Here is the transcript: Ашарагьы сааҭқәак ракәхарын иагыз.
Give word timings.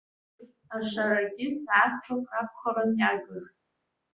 Ашарагьы 0.75 1.47
сааҭқәак 1.61 2.25
ракәхарын 2.35 2.91
иагыз. 2.99 3.45